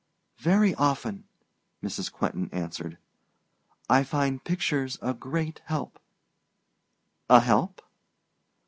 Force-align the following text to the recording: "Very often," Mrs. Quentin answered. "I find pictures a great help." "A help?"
"Very 0.39 0.73
often," 0.73 1.25
Mrs. 1.83 2.11
Quentin 2.11 2.49
answered. 2.51 2.97
"I 3.87 4.03
find 4.03 4.43
pictures 4.43 4.97
a 4.99 5.13
great 5.13 5.61
help." 5.65 5.99
"A 7.29 7.39
help?" 7.41 7.83